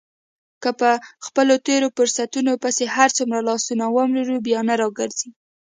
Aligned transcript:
که 0.63 0.69
په 0.79 0.89
خپلو 1.25 1.55
تېرو 1.67 1.87
فرصتونو 1.97 2.51
پسې 2.63 2.83
هرڅومره 2.95 3.39
لاسونه 3.49 3.85
ومروړې 3.95 4.37
بیا 4.47 4.59
نه 4.69 4.75
را 4.81 4.87
ګرځي. 4.99 5.29